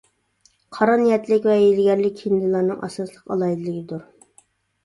قارا 0.77 0.95
نىيەتلىك 1.01 1.45
ۋە 1.49 1.57
ھىيلىگەرلىك 1.63 2.23
ھىندىلارنىڭ 2.29 2.81
ئاساسلىق 2.89 3.37
ئالاھىدىلىكىدۇر. 3.37 4.05